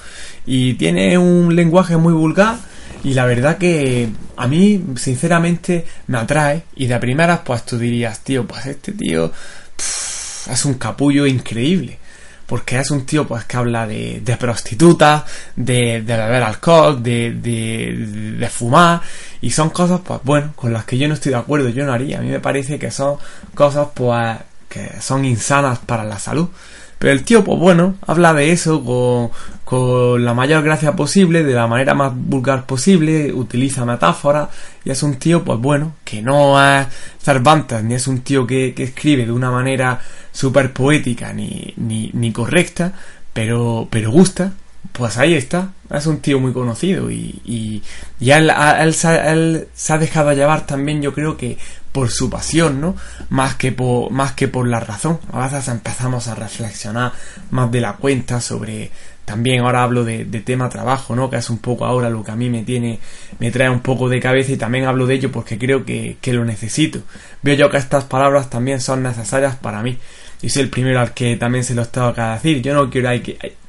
Y 0.48 0.74
tiene 0.74 1.16
un 1.20 1.56
lenguaje 1.56 1.96
muy 1.96 2.12
vulgar 2.12 2.58
y 3.04 3.14
la 3.14 3.26
verdad 3.26 3.60
que 3.60 4.10
a 4.36 4.48
mí 4.48 4.84
sinceramente 4.96 5.86
me 6.08 6.18
atrae 6.18 6.64
y 6.76 6.88
de 6.88 6.98
primeras 6.98 7.42
pues 7.46 7.64
tú 7.64 7.78
dirías, 7.78 8.22
tío, 8.22 8.48
pues 8.48 8.66
este 8.66 8.94
tío 8.94 9.32
es 9.78 10.66
un 10.66 10.74
capullo 10.74 11.28
increíble 11.28 12.00
porque 12.46 12.80
es 12.80 12.92
un 12.92 13.06
tío 13.06 13.28
pues 13.28 13.46
que 13.46 13.58
habla 13.58 13.88
de, 13.88 14.22
de 14.24 14.38
prostitutas, 14.38 15.24
de, 15.56 16.02
de, 16.02 16.18
beber 16.18 16.44
alcohol, 16.44 17.02
de, 17.02 17.34
de, 17.34 18.36
de, 18.38 18.50
fumar 18.50 19.02
y 19.42 19.52
son 19.52 19.70
cosas 19.70 20.02
pues 20.04 20.20
bueno 20.24 20.54
con 20.56 20.74
las 20.74 20.86
que 20.86 20.98
yo 20.98 21.08
no 21.08 21.14
estoy 21.14 21.32
de 21.32 21.38
acuerdo, 21.38 21.70
yo 21.70 21.86
no 21.86 21.94
haría, 21.94 22.20
a 22.20 22.22
mí 22.22 22.30
me 22.30 22.40
parece 22.40 22.78
que 22.78 22.92
son 22.92 23.18
cosas 23.56 23.88
pues 23.94 24.38
que 24.74 25.00
son 25.02 25.24
insanas 25.24 25.80
para 25.80 26.04
la 26.04 26.18
salud. 26.18 26.50
Pero 26.98 27.14
el 27.14 27.24
tío, 27.24 27.44
pues 27.44 27.60
bueno, 27.60 27.96
habla 28.08 28.34
de 28.34 28.52
eso 28.52 28.84
con, 28.84 29.30
con, 29.74 30.24
la 30.24 30.34
mayor 30.34 30.64
gracia 30.64 30.96
posible, 30.96 31.44
de 31.44 31.54
la 31.54 31.68
manera 31.68 31.94
más 31.94 32.14
vulgar 32.16 32.66
posible, 32.66 33.34
utiliza 33.34 33.86
metáforas, 33.86 34.50
y 34.86 34.92
es 34.92 35.02
un 35.04 35.16
tío, 35.16 35.44
pues 35.44 35.60
bueno, 35.60 35.96
que 36.04 36.22
no 36.22 36.62
es 36.64 36.88
Cervantes, 37.22 37.84
ni 37.84 37.96
es 37.96 38.08
un 38.08 38.22
tío 38.22 38.46
que, 38.46 38.74
que 38.74 38.84
escribe 38.84 39.26
de 39.26 39.32
una 39.32 39.52
manera 39.52 40.00
súper 40.32 40.74
poética 40.74 41.34
ni, 41.34 41.74
ni, 41.78 42.12
ni 42.14 42.32
correcta, 42.32 42.94
pero, 43.34 43.88
pero 43.90 44.12
gusta, 44.12 44.54
pues 44.92 45.18
ahí 45.18 45.34
está. 45.34 45.72
Es 45.90 46.06
un 46.08 46.20
tío 46.20 46.40
muy 46.40 46.54
conocido 46.54 47.10
y, 47.10 47.42
y, 47.46 47.84
y 48.20 48.32
él, 48.32 48.52
él, 48.80 48.96
él, 49.26 49.68
se 49.74 49.94
ha 49.94 49.98
dejado 49.98 50.34
llevar 50.34 50.66
también, 50.66 51.02
yo 51.02 51.14
creo 51.14 51.38
que 51.38 51.58
por 51.92 52.10
su 52.10 52.30
pasión, 52.30 52.82
¿no? 52.82 52.96
Más 53.30 53.56
que 53.56 53.72
por, 53.72 54.12
más 54.12 54.34
que 54.34 54.48
por 54.48 54.68
la 54.68 54.80
razón. 54.80 55.20
A 55.32 55.48
veces 55.48 55.68
empezamos 55.68 56.28
a 56.28 56.36
reflexionar 56.36 57.14
más 57.52 57.72
de 57.72 57.82
la 57.82 57.94
cuenta 57.94 58.42
sobre, 58.42 58.92
también 59.26 59.62
ahora 59.62 59.84
hablo 59.84 60.04
de, 60.04 60.26
de, 60.26 60.42
tema 60.42 60.70
trabajo, 60.70 61.16
¿no? 61.16 61.30
Que 61.30 61.38
es 61.38 61.50
un 61.50 61.60
poco 61.60 61.86
ahora 61.86 62.10
lo 62.10 62.24
que 62.24 62.32
a 62.32 62.36
mí 62.36 62.50
me 62.50 62.64
tiene, 62.64 63.00
me 63.40 63.52
trae 63.52 63.70
un 63.70 63.82
poco 63.82 64.10
de 64.10 64.20
cabeza 64.20 64.52
y 64.52 64.58
también 64.58 64.86
hablo 64.86 65.06
de 65.06 65.16
ello 65.16 65.32
porque 65.32 65.58
creo 65.58 65.86
que, 65.86 66.18
que 66.20 66.34
lo 66.34 66.44
necesito. 66.46 67.00
Veo 67.42 67.56
yo 67.56 67.70
que 67.70 67.78
estas 67.78 68.04
palabras 68.06 68.50
también 68.50 68.82
son 68.82 69.04
necesarias 69.04 69.56
para 69.56 69.82
mí. 69.82 69.98
Y 70.42 70.50
soy 70.50 70.64
el 70.64 70.70
primero 70.70 71.00
al 71.00 71.14
que 71.14 71.38
también 71.38 71.64
se 71.64 71.74
lo 71.74 71.84
estaba 71.84 72.14
que 72.14 72.22
decir. 72.22 72.62
Yo 72.62 72.74
no 72.74 72.90
quiero, 72.90 73.10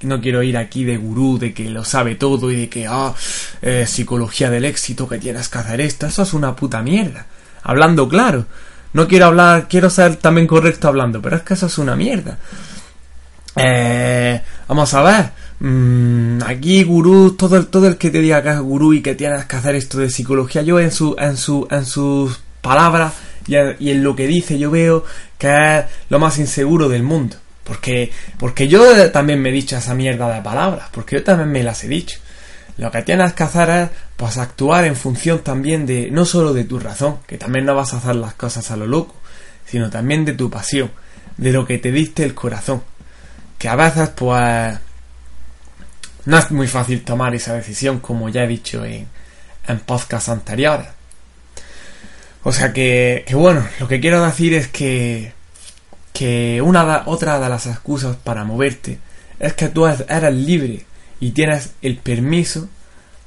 no 0.02 0.20
quiero 0.20 0.42
ir 0.42 0.56
aquí 0.56 0.82
de 0.84 0.96
gurú, 0.96 1.38
de 1.38 1.54
que 1.54 1.70
lo 1.70 1.84
sabe 1.84 2.16
todo 2.16 2.50
y 2.50 2.56
de 2.56 2.68
que, 2.68 2.88
ah, 2.88 3.14
eh, 3.62 3.86
psicología 3.86 4.50
del 4.50 4.64
éxito, 4.64 5.08
que 5.08 5.18
tienes 5.18 5.48
que 5.48 5.58
hacer 5.58 5.80
esto. 5.80 6.06
Eso 6.06 6.24
es 6.24 6.34
una 6.34 6.56
puta 6.56 6.82
mierda 6.82 7.26
hablando 7.64 8.08
claro. 8.08 8.46
No 8.92 9.08
quiero 9.08 9.26
hablar, 9.26 9.66
quiero 9.68 9.90
ser 9.90 10.16
también 10.16 10.46
correcto 10.46 10.86
hablando, 10.86 11.20
pero 11.20 11.36
es 11.36 11.42
que 11.42 11.54
eso 11.54 11.66
es 11.66 11.78
una 11.78 11.96
mierda. 11.96 12.38
Eh, 13.56 14.40
vamos 14.68 14.94
a 14.94 15.02
ver. 15.02 15.43
Mm, 15.66 16.42
aquí 16.42 16.84
gurú, 16.84 17.36
todo 17.38 17.56
el, 17.56 17.68
todo 17.68 17.86
el 17.88 17.96
que 17.96 18.10
te 18.10 18.18
diga 18.18 18.42
que 18.42 18.50
es 18.50 18.58
gurú 18.58 18.92
y 18.92 19.00
que 19.00 19.14
tienes 19.14 19.46
que 19.46 19.56
hacer 19.56 19.74
esto 19.76 19.96
de 19.96 20.10
psicología, 20.10 20.60
yo 20.60 20.78
en 20.78 20.90
su, 20.90 21.16
en 21.18 21.38
su, 21.38 21.66
en 21.70 21.86
sus 21.86 22.38
palabras 22.60 23.14
y 23.48 23.56
en, 23.56 24.04
lo 24.04 24.14
que 24.14 24.26
dice 24.26 24.58
yo 24.58 24.70
veo 24.70 25.06
que 25.38 25.78
es 25.78 25.84
lo 26.10 26.18
más 26.18 26.38
inseguro 26.38 26.90
del 26.90 27.02
mundo. 27.02 27.36
Porque, 27.64 28.12
porque 28.38 28.68
yo 28.68 29.10
también 29.10 29.40
me 29.40 29.48
he 29.48 29.52
dicho 29.52 29.74
esa 29.74 29.94
mierda 29.94 30.34
de 30.34 30.42
palabras, 30.42 30.90
porque 30.92 31.16
yo 31.16 31.24
también 31.24 31.50
me 31.50 31.62
las 31.62 31.82
he 31.82 31.88
dicho. 31.88 32.18
Lo 32.76 32.90
que 32.90 33.00
tienes 33.00 33.32
que 33.32 33.44
hacer 33.44 33.70
es 33.70 33.88
pues 34.18 34.36
actuar 34.36 34.84
en 34.84 34.96
función 34.96 35.38
también 35.38 35.86
de 35.86 36.10
no 36.10 36.26
solo 36.26 36.52
de 36.52 36.64
tu 36.64 36.78
razón, 36.78 37.20
que 37.26 37.38
también 37.38 37.64
no 37.64 37.74
vas 37.74 37.94
a 37.94 37.98
hacer 37.98 38.16
las 38.16 38.34
cosas 38.34 38.70
a 38.70 38.76
lo 38.76 38.86
loco, 38.86 39.14
sino 39.64 39.88
también 39.88 40.26
de 40.26 40.34
tu 40.34 40.50
pasión, 40.50 40.90
de 41.38 41.52
lo 41.52 41.64
que 41.64 41.78
te 41.78 41.90
diste 41.90 42.22
el 42.22 42.34
corazón. 42.34 42.82
Que 43.56 43.70
a 43.70 43.76
veces 43.76 44.10
pues 44.10 44.78
no 46.26 46.38
es 46.38 46.50
muy 46.50 46.66
fácil 46.66 47.02
tomar 47.04 47.34
esa 47.34 47.54
decisión 47.54 48.00
como 48.00 48.28
ya 48.28 48.44
he 48.44 48.48
dicho 48.48 48.84
en, 48.84 49.06
en 49.66 49.78
podcasts 49.80 50.28
anteriores. 50.28 50.88
O 52.42 52.52
sea 52.52 52.72
que, 52.72 53.24
que 53.26 53.34
bueno, 53.34 53.66
lo 53.80 53.88
que 53.88 54.00
quiero 54.00 54.24
decir 54.24 54.54
es 54.54 54.68
que 54.68 55.32
que 56.14 56.62
una 56.62 57.02
otra 57.06 57.40
de 57.40 57.48
las 57.48 57.66
excusas 57.66 58.16
para 58.16 58.44
moverte 58.44 58.98
es 59.40 59.52
que 59.54 59.68
tú 59.68 59.84
eres 59.84 60.34
libre 60.34 60.86
y 61.18 61.32
tienes 61.32 61.74
el 61.82 61.98
permiso 61.98 62.68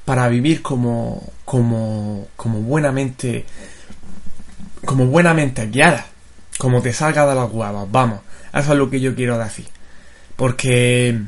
para 0.06 0.30
vivir 0.30 0.62
como, 0.62 1.34
como, 1.44 2.28
como 2.38 2.62
buenamente, 2.62 3.46
como 4.86 5.08
buenamente 5.08 5.68
guiada, 5.68 6.06
como 6.58 6.82
te 6.82 6.94
salga 6.94 7.28
de 7.28 7.36
las 7.36 7.52
huevas, 7.52 7.92
vamos, 7.92 8.22
eso 8.54 8.72
es 8.72 8.80
lo 8.80 8.90
que 8.90 9.02
yo 9.02 9.14
quiero 9.16 9.38
decir, 9.38 9.68
porque 10.38 11.20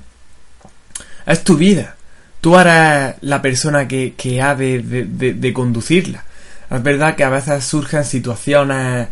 es 1.29 1.43
tu 1.43 1.55
vida, 1.55 1.95
tú 2.41 2.57
eres 2.57 3.15
la 3.21 3.41
persona 3.41 3.87
que, 3.87 4.13
que 4.15 4.41
ha 4.41 4.55
de, 4.55 4.81
de, 4.81 5.53
conducirla, 5.53 6.23
es 6.69 6.83
verdad 6.83 7.15
que 7.15 7.23
a 7.23 7.29
veces 7.29 7.63
surgen 7.63 8.03
situaciones, 8.03 9.07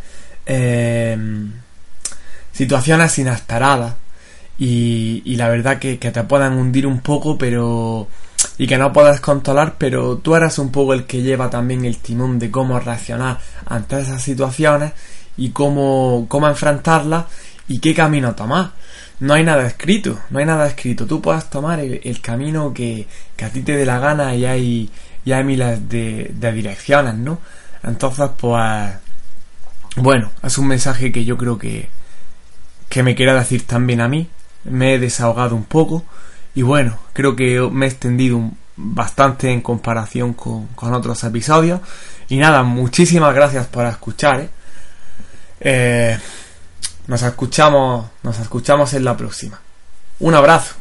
eh, 0.45 1.17
situaciones 2.51 3.17
inesperadas, 3.19 3.95
y, 4.59 5.21
y 5.25 5.35
la 5.35 5.49
verdad 5.49 5.77
que, 5.77 5.99
que 5.99 6.11
te 6.11 6.23
puedan 6.23 6.57
hundir 6.57 6.87
un 6.87 7.01
poco, 7.01 7.37
pero 7.37 8.07
y 8.57 8.67
que 8.67 8.77
no 8.77 8.91
puedas 8.93 9.19
controlar, 9.19 9.75
pero 9.77 10.17
tú 10.17 10.35
eres 10.35 10.57
un 10.59 10.71
poco 10.71 10.93
el 10.93 11.05
que 11.05 11.21
lleva 11.21 11.49
también 11.49 11.85
el 11.85 11.97
timón 11.97 12.39
de 12.39 12.49
cómo 12.51 12.79
reaccionar 12.79 13.39
ante 13.65 13.99
esas 13.99 14.21
situaciones 14.21 14.93
y 15.37 15.49
cómo, 15.49 16.25
cómo 16.27 16.47
enfrentarlas 16.47 17.25
y 17.67 17.79
qué 17.79 17.93
camino 17.93 18.35
tomar. 18.35 18.71
No 19.19 19.33
hay 19.33 19.43
nada 19.43 19.65
escrito, 19.65 20.19
no 20.29 20.39
hay 20.39 20.45
nada 20.45 20.67
escrito. 20.67 21.07
Tú 21.07 21.21
puedes 21.21 21.49
tomar 21.49 21.79
el, 21.79 22.21
camino 22.21 22.73
que, 22.73 23.07
que, 23.35 23.45
a 23.45 23.49
ti 23.49 23.61
te 23.61 23.75
dé 23.75 23.85
la 23.85 23.99
gana 23.99 24.35
y 24.35 24.45
hay, 24.45 24.89
y 25.25 25.31
hay 25.31 25.43
miles 25.43 25.89
de, 25.89 26.31
de 26.33 26.51
direcciones, 26.51 27.15
¿no? 27.15 27.39
Entonces, 27.83 28.29
pues, 28.37 28.93
bueno, 29.95 30.31
es 30.43 30.57
un 30.57 30.67
mensaje 30.67 31.11
que 31.11 31.25
yo 31.25 31.37
creo 31.37 31.57
que, 31.57 31.89
que 32.89 33.03
me 33.03 33.15
quiera 33.15 33.33
decir 33.33 33.65
también 33.65 34.01
a 34.01 34.07
mí. 34.07 34.29
Me 34.63 34.95
he 34.95 34.99
desahogado 34.99 35.55
un 35.55 35.63
poco 35.63 36.03
y 36.57 36.63
bueno, 36.63 36.97
creo 37.13 37.35
que 37.35 37.61
me 37.71 37.85
he 37.85 37.89
extendido 37.89 38.51
bastante 38.75 39.51
en 39.51 39.61
comparación 39.61 40.33
con, 40.33 40.65
con 40.69 40.91
otros 40.93 41.23
episodios. 41.23 41.81
Y 42.29 42.37
nada, 42.37 42.63
muchísimas 42.63 43.35
gracias 43.35 43.67
por 43.67 43.85
escuchar. 43.85 44.39
¿eh? 44.41 44.49
Eh, 45.59 46.17
nos 47.07 47.23
escuchamos, 47.23 48.05
nos 48.23 48.39
escuchamos 48.39 48.93
en 48.93 49.05
la 49.05 49.17
próxima. 49.17 49.59
Un 50.19 50.35
abrazo. 50.35 50.75